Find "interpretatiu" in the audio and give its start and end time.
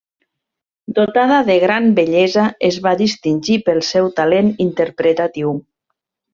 4.69-5.57